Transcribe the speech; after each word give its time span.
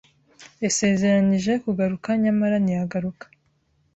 Yasezeranije 0.63 1.51
kugaruka 1.63 2.07
nyamara 2.23 2.55
ntiyagaruka. 2.63 3.25